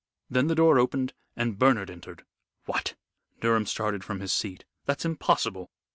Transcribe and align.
Then 0.31 0.47
the 0.47 0.55
door 0.55 0.79
opened 0.79 1.13
and 1.35 1.59
Bernard 1.59 1.91
entered." 1.91 2.23
"What!" 2.65 2.95
Durham 3.39 3.67
started 3.67 4.03
from 4.03 4.19
his 4.19 4.33
seat. 4.33 4.65
"That's 4.87 5.05
impossible." 5.05 5.69